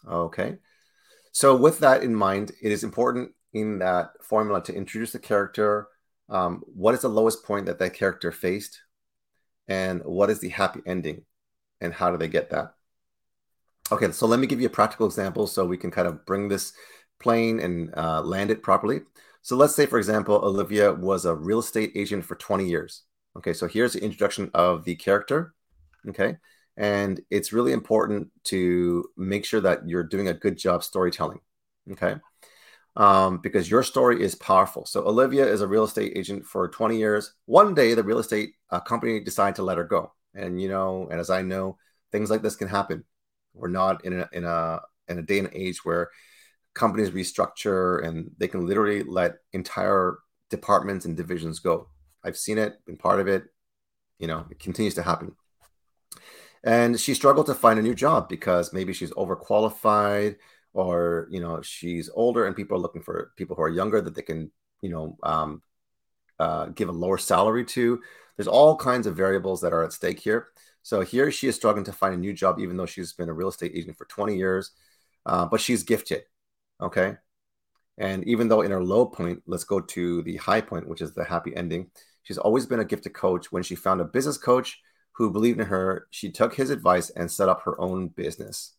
Okay. 0.07 0.57
So, 1.31 1.55
with 1.55 1.79
that 1.79 2.03
in 2.03 2.15
mind, 2.15 2.51
it 2.61 2.71
is 2.71 2.83
important 2.83 3.31
in 3.53 3.79
that 3.79 4.11
formula 4.21 4.63
to 4.63 4.73
introduce 4.73 5.11
the 5.11 5.19
character. 5.19 5.87
Um, 6.29 6.63
what 6.65 6.93
is 6.93 7.01
the 7.01 7.09
lowest 7.09 7.43
point 7.43 7.65
that 7.65 7.79
that 7.79 7.93
character 7.93 8.31
faced? 8.31 8.81
And 9.67 10.01
what 10.03 10.29
is 10.29 10.39
the 10.39 10.49
happy 10.49 10.81
ending? 10.85 11.23
And 11.81 11.93
how 11.93 12.11
do 12.11 12.17
they 12.17 12.27
get 12.27 12.51
that? 12.51 12.73
Okay, 13.91 14.11
so 14.11 14.25
let 14.25 14.39
me 14.39 14.47
give 14.47 14.61
you 14.61 14.67
a 14.67 14.71
practical 14.71 15.05
example 15.05 15.45
so 15.45 15.65
we 15.65 15.77
can 15.77 15.91
kind 15.91 16.07
of 16.07 16.25
bring 16.25 16.47
this 16.47 16.73
plane 17.25 17.59
and 17.59 17.91
uh, 17.97 18.21
land 18.21 18.51
it 18.51 18.61
properly. 18.61 19.01
So 19.41 19.55
let's 19.55 19.75
say, 19.75 19.87
for 19.87 19.97
example, 19.97 20.35
Olivia 20.35 20.93
was 20.93 21.25
a 21.25 21.33
real 21.33 21.57
estate 21.57 21.91
agent 21.95 22.23
for 22.23 22.35
20 22.35 22.67
years. 22.67 23.01
Okay, 23.35 23.51
so 23.51 23.67
here's 23.67 23.93
the 23.93 24.03
introduction 24.03 24.51
of 24.53 24.85
the 24.85 24.95
character. 24.95 25.55
Okay. 26.07 26.37
And 26.77 27.19
it's 27.31 27.51
really 27.51 27.73
important 27.73 28.29
to 28.53 29.05
make 29.17 29.43
sure 29.43 29.61
that 29.61 29.89
you're 29.89 30.03
doing 30.03 30.27
a 30.27 30.35
good 30.35 30.55
job 30.55 30.83
storytelling. 30.83 31.39
Okay. 31.91 32.15
Um, 32.95 33.39
because 33.39 33.71
your 33.71 33.81
story 33.81 34.21
is 34.21 34.35
powerful. 34.35 34.85
So 34.85 35.07
Olivia 35.07 35.47
is 35.47 35.61
a 35.61 35.67
real 35.67 35.85
estate 35.85 36.13
agent 36.15 36.45
for 36.45 36.67
20 36.67 36.95
years. 36.95 37.33
One 37.45 37.73
day, 37.73 37.95
the 37.95 38.03
real 38.03 38.19
estate 38.19 38.51
uh, 38.69 38.81
company 38.81 39.19
decided 39.19 39.55
to 39.55 39.63
let 39.63 39.79
her 39.79 39.83
go, 39.83 40.13
and 40.33 40.61
you 40.61 40.69
know, 40.69 41.07
and 41.11 41.19
as 41.19 41.29
I 41.29 41.41
know, 41.41 41.77
things 42.11 42.29
like 42.29 42.41
this 42.41 42.55
can 42.55 42.69
happen. 42.69 43.03
We're 43.53 43.77
not 43.81 44.05
in 44.05 44.13
a 44.21 44.29
in 44.31 44.45
a 44.45 44.81
in 45.09 45.19
a 45.19 45.21
day 45.21 45.39
and 45.39 45.49
age 45.53 45.83
where 45.83 46.09
companies 46.75 47.09
restructure 47.09 48.05
and 48.05 48.29
they 48.37 48.47
can 48.47 48.67
literally 48.67 49.01
let 49.03 49.37
entire 49.53 50.19
departments 50.49 51.05
and 51.05 51.17
divisions 51.17 51.59
go. 51.59 51.87
I've 52.23 52.37
seen 52.37 52.57
it, 52.57 52.85
been 52.85 52.97
part 52.97 53.19
of 53.19 53.27
it. 53.27 53.45
You 54.19 54.27
know, 54.27 54.45
it 54.51 54.59
continues 54.59 54.95
to 54.95 55.03
happen. 55.03 55.35
And 56.63 56.99
she 56.99 57.13
struggled 57.13 57.45
to 57.47 57.55
find 57.55 57.79
a 57.79 57.83
new 57.83 57.95
job 57.95 58.27
because 58.27 58.73
maybe 58.73 58.91
she's 58.91 59.11
overqualified 59.11 60.35
or, 60.73 61.27
you 61.29 61.39
know, 61.39 61.61
she's 61.61 62.09
older 62.13 62.45
and 62.45 62.55
people 62.55 62.77
are 62.77 62.81
looking 62.81 63.01
for 63.01 63.31
people 63.37 63.55
who 63.55 63.61
are 63.61 63.69
younger 63.69 64.01
that 64.01 64.15
they 64.15 64.21
can, 64.21 64.51
you 64.81 64.89
know, 64.89 65.17
um, 65.23 65.61
uh, 66.39 66.67
give 66.67 66.89
a 66.89 66.91
lower 66.91 67.17
salary 67.17 67.63
to. 67.65 68.01
There's 68.35 68.47
all 68.47 68.75
kinds 68.75 69.07
of 69.07 69.15
variables 69.15 69.61
that 69.61 69.73
are 69.73 69.83
at 69.83 69.93
stake 69.93 70.19
here. 70.19 70.47
So 70.81 71.01
here 71.01 71.31
she 71.31 71.47
is 71.47 71.55
struggling 71.55 71.85
to 71.85 71.93
find 71.93 72.13
a 72.13 72.17
new 72.17 72.33
job, 72.33 72.59
even 72.59 72.77
though 72.77 72.85
she's 72.85 73.13
been 73.13 73.29
a 73.29 73.33
real 73.33 73.49
estate 73.49 73.71
agent 73.73 73.97
for 73.97 74.05
20 74.05 74.35
years. 74.35 74.71
Uh, 75.25 75.45
but 75.45 75.61
she's 75.61 75.83
gifted. 75.83 76.23
Okay. 76.81 77.15
And 77.97 78.23
even 78.25 78.47
though 78.47 78.61
in 78.61 78.71
her 78.71 78.83
low 78.83 79.05
point, 79.05 79.41
let's 79.45 79.63
go 79.63 79.79
to 79.79 80.21
the 80.23 80.35
high 80.37 80.61
point, 80.61 80.87
which 80.87 81.01
is 81.01 81.13
the 81.13 81.23
happy 81.23 81.55
ending. 81.55 81.89
She's 82.23 82.37
always 82.37 82.65
been 82.65 82.79
a 82.79 82.85
gifted 82.85 83.13
coach. 83.13 83.51
When 83.51 83.63
she 83.63 83.75
found 83.75 84.01
a 84.01 84.05
business 84.05 84.37
coach 84.37 84.81
who 85.13 85.31
believed 85.31 85.61
in 85.61 85.67
her, 85.67 86.07
she 86.11 86.31
took 86.31 86.53
his 86.53 86.69
advice 86.69 87.09
and 87.09 87.31
set 87.31 87.47
up 87.47 87.61
her 87.61 87.79
own 87.79 88.09
business. 88.09 88.73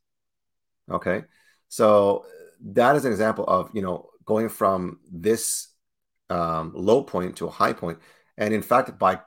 Okay. 0.90 1.24
So 1.68 2.26
that 2.60 2.96
is 2.96 3.04
an 3.04 3.12
example 3.12 3.44
of, 3.46 3.70
you 3.72 3.82
know, 3.82 4.10
going 4.24 4.48
from 4.48 5.00
this 5.10 5.68
um, 6.28 6.72
low 6.74 7.02
point 7.02 7.36
to 7.36 7.46
a 7.46 7.50
high 7.50 7.72
point. 7.72 7.98
And 8.36 8.52
in 8.52 8.62
fact, 8.62 8.98
by 8.98 9.20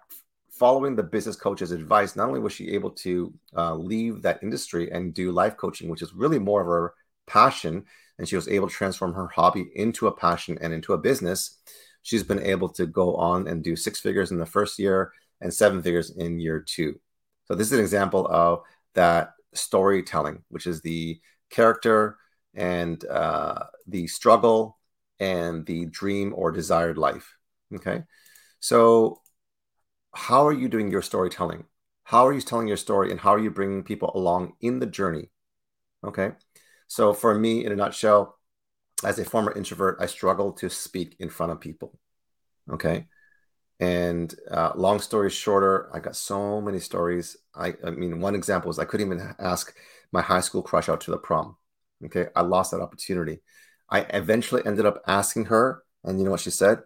following 0.52 0.96
the 0.96 1.04
business 1.04 1.36
coach's 1.36 1.72
advice, 1.72 2.16
not 2.16 2.28
only 2.28 2.40
was 2.42 2.54
she 2.54 2.72
able 2.72 2.92
to 2.92 3.34
uh, 3.56 3.74
leave 3.74 4.22
that 4.22 4.44
industry 4.44 4.92
and 4.92 5.14
do 5.14 5.32
life 5.32 5.58
coaching, 5.58 5.90
which 5.90 6.02
is 6.02 6.14
really 6.14 6.38
more 6.38 6.62
of 6.62 6.68
her 6.68 6.94
passion, 7.26 7.86
and 8.20 8.28
she 8.28 8.36
was 8.36 8.48
able 8.48 8.68
to 8.68 8.74
transform 8.74 9.14
her 9.14 9.28
hobby 9.28 9.72
into 9.74 10.08
a 10.08 10.16
passion 10.16 10.58
and 10.62 10.74
into 10.74 10.94
a 10.94 10.98
business, 10.98 11.58
she's 12.04 12.24
been 12.24 12.44
able 12.44 12.70
to 12.70 12.86
go 12.86 13.16
on 13.16 13.48
and 13.48 13.64
do 13.64 13.76
six 13.76 14.00
figures 14.00 14.32
in 14.32 14.38
the 14.38 14.46
first 14.46 14.78
year 14.78 15.12
and 15.42 15.54
seven 15.54 15.82
figures 15.82 16.12
in 16.12 16.40
year 16.40 16.60
two. 16.60 17.00
So 17.46 17.56
this 17.56 17.68
is 17.68 17.74
an 17.74 17.80
example 17.80 18.28
of 18.28 18.62
that 18.94 19.32
storytelling, 19.54 20.44
which 20.50 20.68
is 20.68 20.82
the 20.82 21.20
character 21.50 22.18
and 22.54 23.04
uh, 23.06 23.64
the 23.88 24.06
struggle 24.08 24.78
and 25.20 25.66
the 25.66 25.86
dream 25.86 26.34
or 26.36 26.52
desired 26.52 26.98
life. 26.98 27.36
Okay. 27.74 28.04
So, 28.60 29.22
how 30.14 30.46
are 30.46 30.54
you 30.54 30.68
doing 30.68 30.92
your 30.92 31.02
storytelling? 31.02 31.66
How 32.04 32.28
are 32.28 32.34
you 32.34 32.42
telling 32.42 32.68
your 32.68 32.78
story 32.78 33.12
and 33.12 33.20
how 33.20 33.34
are 33.34 33.40
you 33.40 33.52
bringing 33.52 33.84
people 33.84 34.12
along 34.14 34.54
in 34.60 34.80
the 34.80 34.88
journey? 34.88 35.30
Okay. 36.04 36.32
So 36.90 37.14
for 37.14 37.38
me, 37.38 37.64
in 37.64 37.72
a 37.72 37.76
nutshell, 37.76 38.36
as 39.04 39.20
a 39.20 39.24
former 39.24 39.56
introvert, 39.56 39.98
I 40.02 40.08
struggle 40.08 40.52
to 40.54 40.70
speak 40.70 41.16
in 41.20 41.30
front 41.30 41.52
of 41.52 41.62
people. 41.62 41.98
Okay. 42.70 43.06
And 43.80 44.34
uh, 44.50 44.72
long 44.76 45.00
story 45.00 45.30
shorter, 45.30 45.90
I 45.94 46.00
got 46.00 46.16
so 46.16 46.60
many 46.60 46.80
stories. 46.80 47.38
I, 47.56 47.76
I 47.86 47.92
mean, 47.92 48.20
one 48.20 48.34
example 48.36 48.72
is 48.72 48.80
I 48.80 48.86
couldn't 48.86 49.06
even 49.06 49.36
ask 49.40 49.74
my 50.12 50.22
high 50.22 50.42
school 50.42 50.64
crush 50.64 50.90
out 50.90 51.02
to 51.02 51.12
the 51.12 51.18
prom. 51.18 51.56
Okay. 52.06 52.28
I 52.36 52.42
lost 52.42 52.72
that 52.72 52.82
opportunity. 52.82 53.40
I 53.88 54.02
eventually 54.10 54.66
ended 54.66 54.88
up 54.88 55.04
asking 55.08 55.46
her, 55.46 55.84
and 56.04 56.18
you 56.18 56.26
know 56.26 56.32
what 56.32 56.40
she 56.40 56.52
said? 56.52 56.80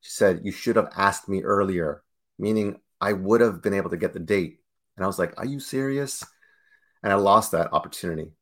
She 0.00 0.10
said, 0.10 0.40
You 0.42 0.52
should 0.52 0.76
have 0.76 0.90
asked 0.96 1.28
me 1.28 1.42
earlier, 1.42 2.02
meaning 2.38 2.80
I 2.98 3.12
would 3.12 3.42
have 3.42 3.60
been 3.60 3.74
able 3.74 3.90
to 3.90 3.98
get 3.98 4.14
the 4.14 4.20
date. 4.20 4.60
And 4.96 5.04
I 5.04 5.06
was 5.06 5.18
like, 5.18 5.38
Are 5.38 5.46
you 5.46 5.60
serious? 5.60 6.24
And 7.02 7.12
I 7.12 7.16
lost 7.16 7.52
that 7.52 7.74
opportunity. 7.74 8.32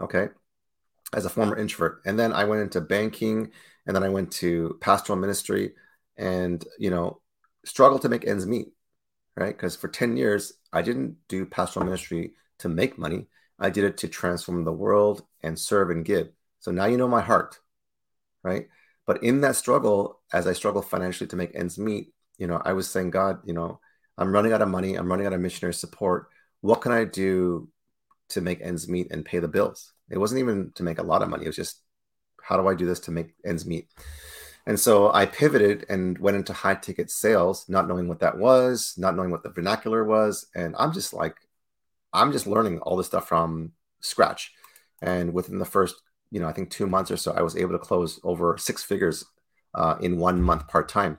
Okay 0.00 0.28
as 1.12 1.24
a 1.24 1.30
former 1.30 1.56
introvert. 1.56 2.02
And 2.04 2.18
then 2.18 2.32
I 2.32 2.44
went 2.44 2.62
into 2.62 2.80
banking 2.80 3.50
and 3.86 3.96
then 3.96 4.02
I 4.02 4.08
went 4.08 4.30
to 4.32 4.78
pastoral 4.80 5.18
ministry 5.18 5.72
and, 6.16 6.64
you 6.78 6.90
know, 6.90 7.20
struggled 7.64 8.02
to 8.02 8.08
make 8.08 8.26
ends 8.26 8.46
meet, 8.46 8.68
right? 9.36 9.56
Because 9.56 9.76
for 9.76 9.88
10 9.88 10.16
years, 10.16 10.52
I 10.72 10.82
didn't 10.82 11.16
do 11.28 11.46
pastoral 11.46 11.84
ministry 11.84 12.34
to 12.58 12.68
make 12.68 12.98
money. 12.98 13.26
I 13.58 13.70
did 13.70 13.84
it 13.84 13.98
to 13.98 14.08
transform 14.08 14.64
the 14.64 14.72
world 14.72 15.24
and 15.42 15.58
serve 15.58 15.90
and 15.90 16.04
give. 16.04 16.28
So 16.60 16.70
now 16.70 16.86
you 16.86 16.96
know 16.96 17.08
my 17.08 17.20
heart, 17.20 17.58
right? 18.42 18.68
But 19.06 19.22
in 19.22 19.40
that 19.40 19.56
struggle, 19.56 20.20
as 20.32 20.46
I 20.46 20.52
struggle 20.52 20.82
financially 20.82 21.28
to 21.28 21.36
make 21.36 21.54
ends 21.54 21.78
meet, 21.78 22.12
you 22.38 22.46
know, 22.46 22.60
I 22.64 22.72
was 22.72 22.88
saying, 22.88 23.10
God, 23.10 23.40
you 23.44 23.52
know, 23.52 23.80
I'm 24.16 24.32
running 24.32 24.52
out 24.52 24.62
of 24.62 24.68
money. 24.68 24.94
I'm 24.94 25.08
running 25.08 25.26
out 25.26 25.32
of 25.32 25.40
missionary 25.40 25.74
support. 25.74 26.28
What 26.60 26.82
can 26.82 26.92
I 26.92 27.04
do 27.04 27.68
to 28.30 28.40
make 28.40 28.60
ends 28.60 28.88
meet 28.88 29.10
and 29.10 29.24
pay 29.24 29.38
the 29.38 29.48
bills? 29.48 29.92
It 30.10 30.18
wasn't 30.18 30.40
even 30.40 30.72
to 30.74 30.82
make 30.82 30.98
a 30.98 31.04
lot 31.04 31.22
of 31.22 31.28
money. 31.28 31.44
It 31.44 31.48
was 31.48 31.56
just, 31.56 31.80
how 32.42 32.56
do 32.56 32.68
I 32.68 32.74
do 32.74 32.86
this 32.86 33.00
to 33.00 33.10
make 33.10 33.34
ends 33.44 33.64
meet? 33.64 33.88
And 34.66 34.78
so 34.78 35.12
I 35.12 35.26
pivoted 35.26 35.86
and 35.88 36.18
went 36.18 36.36
into 36.36 36.52
high 36.52 36.74
ticket 36.74 37.10
sales, 37.10 37.66
not 37.68 37.88
knowing 37.88 38.08
what 38.08 38.20
that 38.20 38.38
was, 38.38 38.94
not 38.98 39.16
knowing 39.16 39.30
what 39.30 39.42
the 39.42 39.50
vernacular 39.50 40.04
was. 40.04 40.46
And 40.54 40.74
I'm 40.78 40.92
just 40.92 41.12
like, 41.14 41.36
I'm 42.12 42.32
just 42.32 42.46
learning 42.46 42.80
all 42.80 42.96
this 42.96 43.06
stuff 43.06 43.28
from 43.28 43.72
scratch. 44.00 44.52
And 45.00 45.32
within 45.32 45.58
the 45.58 45.64
first, 45.64 45.96
you 46.30 46.40
know, 46.40 46.48
I 46.48 46.52
think 46.52 46.70
two 46.70 46.86
months 46.86 47.10
or 47.10 47.16
so, 47.16 47.32
I 47.32 47.42
was 47.42 47.56
able 47.56 47.72
to 47.72 47.78
close 47.78 48.20
over 48.22 48.56
six 48.58 48.82
figures 48.82 49.24
uh, 49.74 49.96
in 50.00 50.18
one 50.18 50.42
month 50.42 50.68
part 50.68 50.88
time. 50.88 51.18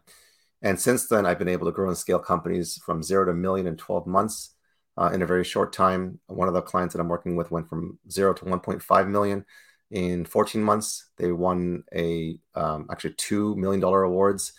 And 0.61 0.79
since 0.79 1.07
then, 1.07 1.25
I've 1.25 1.39
been 1.39 1.47
able 1.47 1.65
to 1.65 1.71
grow 1.71 1.87
and 1.87 1.97
scale 1.97 2.19
companies 2.19 2.79
from 2.85 3.01
zero 3.01 3.25
to 3.25 3.33
million 3.33 3.65
in 3.65 3.77
12 3.77 4.05
months 4.05 4.53
uh, 4.97 5.11
in 5.13 5.21
a 5.21 5.25
very 5.25 5.43
short 5.43 5.73
time. 5.73 6.19
One 6.27 6.47
of 6.47 6.53
the 6.53 6.61
clients 6.61 6.93
that 6.93 6.99
I'm 6.99 7.07
working 7.09 7.35
with 7.35 7.51
went 7.51 7.69
from 7.69 7.99
zero 8.09 8.33
to 8.33 8.45
1.5 8.45 9.09
million 9.09 9.45
in 9.89 10.25
14 10.25 10.63
months. 10.63 11.09
They 11.17 11.31
won 11.31 11.83
a 11.93 12.37
um, 12.55 12.87
actually 12.91 13.13
two 13.13 13.55
million 13.55 13.79
dollar 13.79 14.03
awards, 14.03 14.53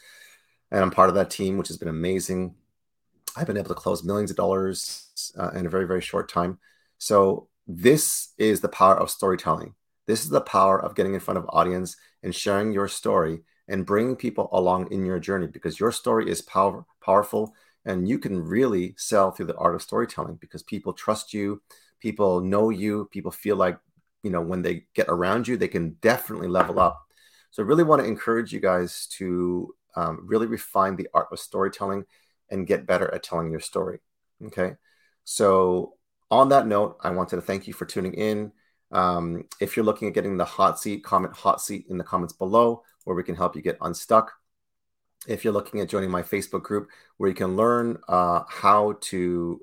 and 0.70 0.80
I'm 0.82 0.90
part 0.90 1.08
of 1.08 1.14
that 1.16 1.30
team, 1.30 1.58
which 1.58 1.68
has 1.68 1.78
been 1.78 1.88
amazing. 1.88 2.54
I've 3.36 3.46
been 3.46 3.56
able 3.56 3.68
to 3.68 3.74
close 3.74 4.04
millions 4.04 4.30
of 4.30 4.36
dollars 4.36 5.32
uh, 5.38 5.50
in 5.50 5.66
a 5.66 5.70
very 5.70 5.86
very 5.86 6.02
short 6.02 6.30
time. 6.30 6.58
So 6.98 7.48
this 7.66 8.32
is 8.38 8.60
the 8.60 8.68
power 8.68 8.98
of 8.98 9.10
storytelling. 9.10 9.74
This 10.06 10.24
is 10.24 10.30
the 10.30 10.40
power 10.40 10.82
of 10.82 10.94
getting 10.94 11.14
in 11.14 11.20
front 11.20 11.38
of 11.38 11.46
audience 11.48 11.96
and 12.22 12.34
sharing 12.34 12.72
your 12.72 12.88
story 12.88 13.40
and 13.68 13.86
bringing 13.86 14.16
people 14.16 14.48
along 14.52 14.90
in 14.92 15.06
your 15.06 15.20
journey 15.20 15.46
because 15.46 15.78
your 15.78 15.92
story 15.92 16.28
is 16.28 16.42
power, 16.42 16.84
powerful 17.00 17.54
and 17.84 18.08
you 18.08 18.18
can 18.18 18.40
really 18.40 18.94
sell 18.96 19.30
through 19.30 19.46
the 19.46 19.56
art 19.56 19.74
of 19.74 19.82
storytelling 19.82 20.36
because 20.36 20.62
people 20.62 20.92
trust 20.92 21.34
you 21.34 21.60
people 22.00 22.40
know 22.40 22.70
you 22.70 23.08
people 23.12 23.30
feel 23.30 23.56
like 23.56 23.78
you 24.22 24.30
know 24.30 24.40
when 24.40 24.62
they 24.62 24.84
get 24.94 25.06
around 25.08 25.46
you 25.48 25.56
they 25.56 25.68
can 25.68 25.96
definitely 26.00 26.48
level 26.48 26.78
up. 26.78 27.00
So 27.50 27.62
i 27.62 27.66
really 27.66 27.84
want 27.84 28.02
to 28.02 28.08
encourage 28.08 28.52
you 28.52 28.60
guys 28.60 29.06
to 29.18 29.74
um, 29.94 30.20
really 30.24 30.46
refine 30.46 30.96
the 30.96 31.08
art 31.12 31.28
of 31.30 31.38
storytelling 31.38 32.04
and 32.50 32.66
get 32.66 32.86
better 32.86 33.12
at 33.14 33.22
telling 33.22 33.50
your 33.50 33.60
story 33.60 34.00
okay? 34.46 34.74
So 35.24 35.94
on 36.30 36.48
that 36.48 36.66
note 36.66 36.96
i 37.02 37.10
wanted 37.10 37.36
to 37.36 37.42
thank 37.42 37.66
you 37.66 37.72
for 37.72 37.86
tuning 37.86 38.14
in. 38.14 38.52
Um, 38.90 39.44
if 39.60 39.76
you're 39.76 39.86
looking 39.86 40.08
at 40.08 40.14
getting 40.14 40.36
the 40.36 40.44
hot 40.44 40.78
seat 40.78 41.04
comment 41.04 41.34
hot 41.34 41.60
seat 41.60 41.86
in 41.88 41.98
the 41.98 42.04
comments 42.04 42.34
below 42.34 42.82
where 43.04 43.16
we 43.16 43.22
can 43.22 43.34
help 43.34 43.56
you 43.56 43.62
get 43.62 43.78
unstuck 43.80 44.32
if 45.26 45.44
you're 45.44 45.52
looking 45.52 45.80
at 45.80 45.88
joining 45.88 46.10
my 46.10 46.22
Facebook 46.22 46.62
group, 46.62 46.88
where 47.16 47.28
you 47.28 47.34
can 47.34 47.56
learn 47.56 47.98
uh, 48.08 48.42
how 48.48 48.96
to 49.02 49.60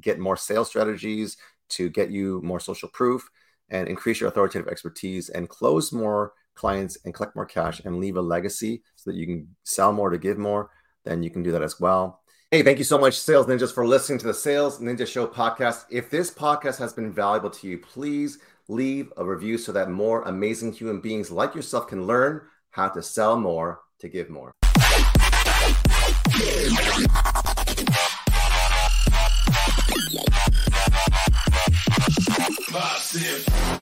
get 0.00 0.18
more 0.18 0.36
sales 0.36 0.68
strategies 0.68 1.36
to 1.70 1.88
get 1.88 2.10
you 2.10 2.40
more 2.42 2.60
social 2.60 2.88
proof 2.88 3.28
and 3.70 3.88
increase 3.88 4.20
your 4.20 4.28
authoritative 4.28 4.68
expertise 4.68 5.28
and 5.28 5.48
close 5.48 5.92
more 5.92 6.32
clients 6.54 6.98
and 7.04 7.14
collect 7.14 7.34
more 7.34 7.46
cash 7.46 7.80
and 7.80 7.98
leave 7.98 8.16
a 8.16 8.22
legacy 8.22 8.82
so 8.96 9.10
that 9.10 9.16
you 9.16 9.26
can 9.26 9.48
sell 9.64 9.92
more 9.92 10.10
to 10.10 10.18
give 10.18 10.38
more, 10.38 10.70
then 11.04 11.22
you 11.22 11.30
can 11.30 11.42
do 11.42 11.52
that 11.52 11.62
as 11.62 11.80
well. 11.80 12.20
Hey, 12.50 12.62
thank 12.62 12.78
you 12.78 12.84
so 12.84 12.98
much, 12.98 13.18
Sales 13.18 13.46
Ninjas, 13.46 13.74
for 13.74 13.86
listening 13.86 14.18
to 14.20 14.26
the 14.26 14.34
Sales 14.34 14.78
Ninja 14.78 15.06
Show 15.06 15.26
podcast. 15.26 15.86
If 15.90 16.08
this 16.10 16.30
podcast 16.30 16.78
has 16.78 16.92
been 16.92 17.12
valuable 17.12 17.50
to 17.50 17.66
you, 17.66 17.78
please 17.78 18.38
leave 18.68 19.12
a 19.16 19.24
review 19.24 19.58
so 19.58 19.72
that 19.72 19.90
more 19.90 20.22
amazing 20.22 20.72
human 20.72 21.00
beings 21.00 21.30
like 21.30 21.54
yourself 21.54 21.88
can 21.88 22.06
learn 22.06 22.42
how 22.70 22.88
to 22.88 23.02
sell 23.02 23.36
more 23.36 23.80
to 23.98 24.08
give 24.08 24.30
more. 24.30 24.52
Massive. 32.72 33.63